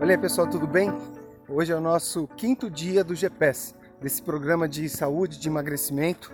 Olha 0.00 0.14
aí 0.14 0.18
pessoal, 0.18 0.46
tudo 0.46 0.64
bem? 0.64 0.96
Hoje 1.48 1.72
é 1.72 1.74
o 1.74 1.80
nosso 1.80 2.28
quinto 2.36 2.70
dia 2.70 3.02
do 3.02 3.16
GPS, 3.16 3.74
desse 4.00 4.22
programa 4.22 4.68
de 4.68 4.88
saúde, 4.88 5.40
de 5.40 5.48
emagrecimento. 5.48 6.32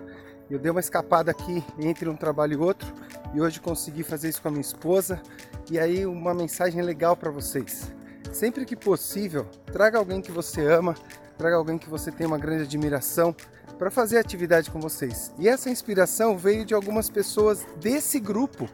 Eu 0.51 0.59
dei 0.59 0.71
uma 0.71 0.81
escapada 0.81 1.31
aqui 1.31 1.65
entre 1.79 2.07
um 2.07 2.15
trabalho 2.15 2.53
e 2.53 2.57
outro 2.57 2.93
e 3.33 3.41
hoje 3.41 3.63
consegui 3.63 4.03
fazer 4.03 4.29
isso 4.29 4.43
com 4.43 4.49
a 4.49 4.51
minha 4.51 4.61
esposa. 4.61 5.19
E 5.71 5.79
aí 5.79 6.05
uma 6.05 6.35
mensagem 6.35 6.83
legal 6.83 7.17
para 7.17 7.31
vocês. 7.31 7.91
Sempre 8.35 8.67
que 8.67 8.77
possível, 8.77 9.47
traga 9.73 9.97
alguém 9.97 10.21
que 10.21 10.31
você 10.31 10.67
ama, 10.67 10.95
traga 11.39 11.57
alguém 11.57 11.79
que 11.79 11.89
você 11.89 12.13
tem 12.13 12.27
uma 12.27 12.37
grande 12.37 12.65
admiração 12.65 13.35
para 13.79 13.91
fazer 13.91 14.19
atividade 14.19 14.71
com 14.71 14.81
vocês. 14.81 15.33
E 15.39 15.49
essa 15.49 15.71
inspiração 15.71 16.37
veio 16.37 16.65
de 16.65 16.75
algumas 16.75 17.11
pessoas 17.11 17.67
desse 17.81 18.21
grupo 18.21 18.69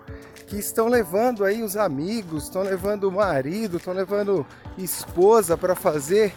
que 0.47 0.57
estão 0.57 0.89
levando 0.89 1.45
aí 1.45 1.63
os 1.63 1.77
amigos, 1.77 2.45
estão 2.45 2.63
levando 2.63 3.05
o 3.05 3.13
marido, 3.13 3.77
estão 3.77 3.95
levando 3.95 4.47
esposa 4.77 5.57
para 5.57 5.75
fazer 5.75 6.35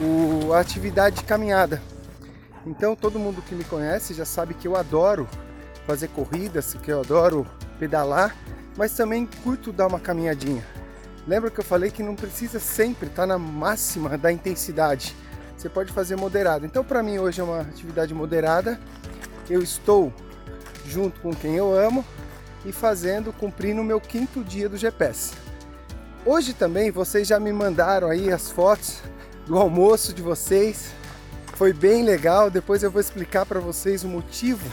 o, 0.00 0.52
a 0.52 0.60
atividade 0.60 1.16
de 1.16 1.24
caminhada. 1.24 1.80
Então 2.66 2.96
todo 2.96 3.18
mundo 3.18 3.40
que 3.42 3.54
me 3.54 3.64
conhece 3.64 4.12
já 4.12 4.24
sabe 4.24 4.54
que 4.54 4.66
eu 4.66 4.76
adoro 4.76 5.28
fazer 5.86 6.08
corridas, 6.08 6.74
que 6.74 6.90
eu 6.90 7.00
adoro 7.00 7.46
pedalar, 7.78 8.36
mas 8.76 8.92
também 8.94 9.28
curto 9.44 9.72
dar 9.72 9.86
uma 9.86 10.00
caminhadinha. 10.00 10.64
Lembra 11.26 11.50
que 11.50 11.60
eu 11.60 11.64
falei 11.64 11.90
que 11.90 12.02
não 12.02 12.14
precisa 12.14 12.60
sempre 12.60 13.08
estar 13.08 13.26
na 13.26 13.38
máxima 13.38 14.16
da 14.18 14.30
intensidade. 14.30 15.14
Você 15.56 15.68
pode 15.68 15.92
fazer 15.92 16.16
moderado. 16.16 16.66
Então 16.66 16.84
para 16.84 17.02
mim 17.02 17.18
hoje 17.18 17.40
é 17.40 17.44
uma 17.44 17.60
atividade 17.60 18.12
moderada. 18.12 18.78
Eu 19.48 19.62
estou 19.62 20.12
junto 20.84 21.20
com 21.20 21.34
quem 21.34 21.56
eu 21.56 21.76
amo, 21.76 22.04
e 22.66 22.72
fazendo, 22.72 23.32
cumprindo 23.32 23.80
o 23.80 23.84
meu 23.84 24.00
quinto 24.00 24.42
dia 24.42 24.68
do 24.68 24.76
GPS. 24.76 25.32
Hoje 26.24 26.52
também 26.52 26.90
vocês 26.90 27.28
já 27.28 27.38
me 27.38 27.52
mandaram 27.52 28.08
aí 28.08 28.32
as 28.32 28.50
fotos 28.50 29.00
do 29.46 29.56
almoço 29.56 30.12
de 30.12 30.20
vocês. 30.20 30.90
Foi 31.54 31.72
bem 31.72 32.02
legal. 32.02 32.50
Depois 32.50 32.82
eu 32.82 32.90
vou 32.90 33.00
explicar 33.00 33.46
para 33.46 33.60
vocês 33.60 34.02
o 34.02 34.08
motivo 34.08 34.68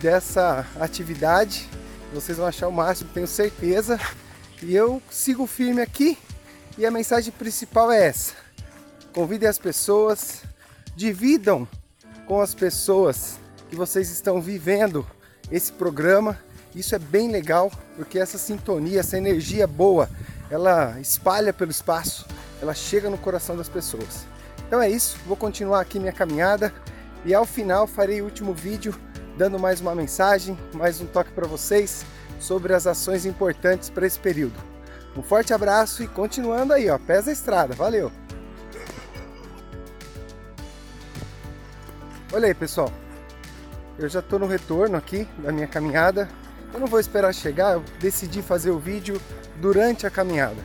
dessa 0.00 0.66
atividade. 0.80 1.68
Vocês 2.12 2.36
vão 2.36 2.46
achar 2.46 2.66
o 2.66 2.72
máximo, 2.72 3.10
tenho 3.14 3.28
certeza. 3.28 4.00
E 4.60 4.74
eu 4.74 5.00
sigo 5.08 5.46
firme 5.46 5.80
aqui. 5.80 6.18
E 6.76 6.84
a 6.84 6.90
mensagem 6.90 7.32
principal 7.32 7.92
é 7.92 8.06
essa: 8.06 8.34
convidem 9.16 9.48
as 9.48 9.58
pessoas, 9.58 10.42
dividam 10.94 11.66
com 12.28 12.40
as 12.40 12.54
pessoas 12.54 13.40
que 13.68 13.74
vocês 13.74 14.10
estão 14.10 14.40
vivendo 14.40 15.04
esse 15.50 15.72
programa 15.72 16.38
isso 16.76 16.94
é 16.94 16.98
bem 16.98 17.30
legal, 17.30 17.72
porque 17.96 18.18
essa 18.18 18.36
sintonia, 18.36 19.00
essa 19.00 19.16
energia 19.16 19.66
boa, 19.66 20.10
ela 20.50 21.00
espalha 21.00 21.50
pelo 21.50 21.70
espaço, 21.70 22.26
ela 22.60 22.74
chega 22.74 23.08
no 23.08 23.16
coração 23.16 23.56
das 23.56 23.66
pessoas. 23.66 24.26
Então 24.66 24.82
é 24.82 24.90
isso, 24.90 25.16
vou 25.26 25.38
continuar 25.38 25.80
aqui 25.80 25.98
minha 25.98 26.12
caminhada 26.12 26.70
e 27.24 27.32
ao 27.32 27.46
final 27.46 27.86
farei 27.86 28.20
o 28.20 28.26
último 28.26 28.52
vídeo 28.52 28.94
dando 29.38 29.58
mais 29.58 29.80
uma 29.80 29.94
mensagem, 29.94 30.56
mais 30.74 31.00
um 31.00 31.06
toque 31.06 31.32
para 31.32 31.46
vocês 31.46 32.04
sobre 32.38 32.74
as 32.74 32.86
ações 32.86 33.24
importantes 33.24 33.88
para 33.88 34.06
esse 34.06 34.18
período. 34.18 34.56
Um 35.16 35.22
forte 35.22 35.54
abraço 35.54 36.02
e 36.02 36.06
continuando 36.06 36.74
aí, 36.74 36.90
ó, 36.90 36.98
pés 36.98 37.24
da 37.24 37.32
estrada. 37.32 37.74
Valeu! 37.74 38.12
Olha 42.36 42.48
aí, 42.48 42.54
pessoal. 42.54 42.92
Eu 43.98 44.10
já 44.10 44.20
estou 44.20 44.38
no 44.38 44.46
retorno 44.46 44.94
aqui 44.94 45.26
da 45.38 45.50
minha 45.50 45.66
caminhada. 45.66 46.28
Eu 46.70 46.78
não 46.78 46.86
vou 46.86 47.00
esperar 47.00 47.32
chegar, 47.32 47.72
eu 47.72 47.84
decidi 47.98 48.42
fazer 48.42 48.70
o 48.70 48.78
vídeo 48.78 49.18
durante 49.58 50.06
a 50.06 50.10
caminhada. 50.10 50.62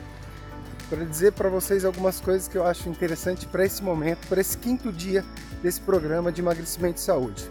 Para 0.90 1.02
dizer 1.02 1.32
para 1.32 1.48
vocês 1.48 1.86
algumas 1.86 2.20
coisas 2.20 2.46
que 2.46 2.58
eu 2.58 2.66
acho 2.66 2.90
interessante 2.90 3.46
para 3.46 3.64
esse 3.64 3.82
momento, 3.82 4.28
para 4.28 4.42
esse 4.42 4.58
quinto 4.58 4.92
dia 4.92 5.24
desse 5.62 5.80
programa 5.80 6.30
de 6.30 6.42
emagrecimento 6.42 6.98
e 6.98 7.00
saúde. 7.00 7.48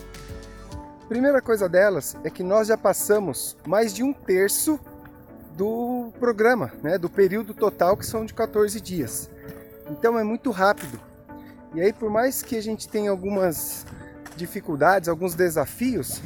Primeira 1.09 1.41
coisa 1.41 1.67
delas 1.67 2.15
é 2.23 2.29
que 2.29 2.43
nós 2.43 2.67
já 2.67 2.77
passamos 2.77 3.57
mais 3.65 3.91
de 3.91 4.03
um 4.03 4.13
terço 4.13 4.79
do 5.57 6.13
programa, 6.19 6.71
né, 6.83 6.95
do 6.95 7.09
período 7.09 7.55
total 7.55 7.97
que 7.97 8.05
são 8.05 8.23
de 8.23 8.35
14 8.35 8.79
dias. 8.79 9.31
Então 9.89 10.19
é 10.19 10.23
muito 10.23 10.51
rápido. 10.51 10.99
E 11.73 11.81
aí, 11.81 11.91
por 11.91 12.11
mais 12.11 12.43
que 12.43 12.55
a 12.55 12.61
gente 12.61 12.87
tenha 12.87 13.09
algumas 13.09 13.83
dificuldades, 14.41 15.07
alguns 15.07 15.35
desafios, 15.35 16.21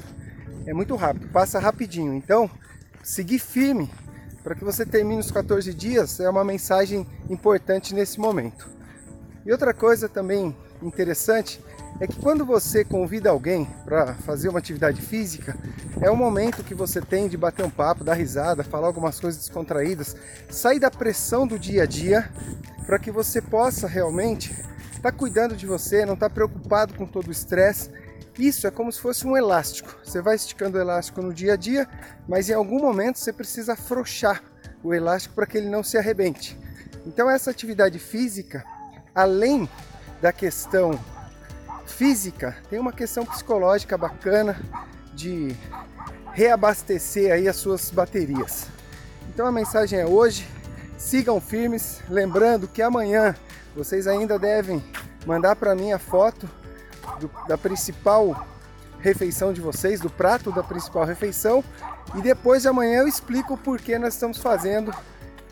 é 0.65 0.73
muito 0.73 0.95
rápido, 0.95 1.27
passa 1.27 1.59
rapidinho. 1.59 2.13
Então, 2.13 2.49
seguir 3.03 3.39
firme 3.39 3.91
para 4.43 4.55
que 4.55 4.63
você 4.63 4.85
termine 4.85 5.19
os 5.19 5.31
14 5.31 5.73
dias 5.73 6.19
é 6.19 6.29
uma 6.29 6.43
mensagem 6.43 7.05
importante 7.29 7.93
nesse 7.93 8.19
momento. 8.19 8.69
E 9.45 9.51
outra 9.51 9.73
coisa 9.73 10.07
também 10.07 10.55
interessante 10.81 11.61
é 11.99 12.07
que 12.07 12.19
quando 12.19 12.45
você 12.45 12.83
convida 12.83 13.29
alguém 13.29 13.65
para 13.85 14.15
fazer 14.15 14.49
uma 14.49 14.59
atividade 14.59 15.01
física, 15.01 15.57
é 16.01 16.09
o 16.09 16.15
momento 16.15 16.63
que 16.63 16.73
você 16.73 17.01
tem 17.01 17.27
de 17.27 17.37
bater 17.37 17.65
um 17.65 17.69
papo, 17.69 18.03
dar 18.03 18.13
risada, 18.13 18.63
falar 18.63 18.87
algumas 18.87 19.19
coisas 19.19 19.39
descontraídas, 19.39 20.15
sair 20.49 20.79
da 20.79 20.91
pressão 20.91 21.47
do 21.47 21.59
dia 21.59 21.83
a 21.83 21.85
dia 21.85 22.29
para 22.85 22.99
que 22.99 23.11
você 23.11 23.41
possa 23.41 23.87
realmente 23.87 24.51
estar 24.51 25.11
tá 25.11 25.11
cuidando 25.11 25.55
de 25.55 25.65
você, 25.65 26.05
não 26.05 26.15
estar 26.15 26.29
tá 26.29 26.33
preocupado 26.33 26.93
com 26.95 27.05
todo 27.05 27.27
o 27.27 27.31
estresse 27.31 27.89
isso 28.37 28.67
é 28.67 28.71
como 28.71 28.91
se 28.91 28.99
fosse 28.99 29.25
um 29.25 29.37
elástico. 29.37 29.97
Você 30.03 30.21
vai 30.21 30.35
esticando 30.35 30.77
o 30.77 30.81
elástico 30.81 31.21
no 31.21 31.33
dia 31.33 31.53
a 31.53 31.55
dia, 31.55 31.87
mas 32.27 32.49
em 32.49 32.53
algum 32.53 32.79
momento 32.79 33.17
você 33.17 33.31
precisa 33.31 33.73
afrouxar 33.73 34.43
o 34.83 34.93
elástico 34.93 35.35
para 35.35 35.45
que 35.45 35.57
ele 35.57 35.69
não 35.69 35.83
se 35.83 35.97
arrebente. 35.97 36.57
Então 37.05 37.29
essa 37.29 37.51
atividade 37.51 37.99
física, 37.99 38.65
além 39.13 39.69
da 40.21 40.33
questão 40.33 40.99
física, 41.85 42.55
tem 42.69 42.79
uma 42.79 42.91
questão 42.91 43.25
psicológica 43.25 43.97
bacana 43.97 44.59
de 45.13 45.55
reabastecer 46.33 47.31
aí 47.31 47.47
as 47.47 47.55
suas 47.55 47.89
baterias. 47.89 48.67
Então 49.29 49.45
a 49.45 49.51
mensagem 49.51 49.99
é 49.99 50.05
hoje, 50.05 50.47
sigam 50.97 51.39
firmes, 51.39 52.01
lembrando 52.09 52.67
que 52.67 52.81
amanhã 52.81 53.35
vocês 53.75 54.07
ainda 54.07 54.37
devem 54.37 54.83
mandar 55.25 55.55
para 55.55 55.75
mim 55.75 55.91
a 55.91 55.99
foto 55.99 56.49
do, 57.19 57.29
da 57.47 57.57
principal 57.57 58.47
refeição 58.99 59.53
de 59.53 59.61
vocês, 59.61 59.99
do 59.99 60.09
prato 60.09 60.51
da 60.51 60.63
principal 60.63 61.05
refeição. 61.05 61.63
E 62.15 62.21
depois 62.21 62.63
de 62.63 62.67
amanhã 62.67 63.01
eu 63.01 63.07
explico 63.07 63.57
por 63.57 63.79
que 63.79 63.97
nós 63.97 64.13
estamos 64.13 64.37
fazendo 64.37 64.93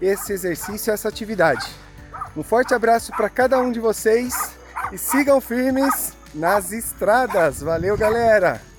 esse 0.01 0.34
exercício, 0.34 0.91
essa 0.91 1.07
atividade. 1.07 1.68
Um 2.35 2.44
forte 2.44 2.74
abraço 2.74 3.12
para 3.16 3.29
cada 3.29 3.59
um 3.59 3.72
de 3.72 3.79
vocês 3.79 4.51
e 4.91 4.97
sigam 4.97 5.40
firmes 5.40 6.13
nas 6.34 6.72
estradas. 6.72 7.62
Valeu, 7.62 7.95
galera! 7.95 8.72